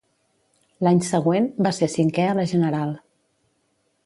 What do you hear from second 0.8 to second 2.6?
L'any següent, va ser cinqué a la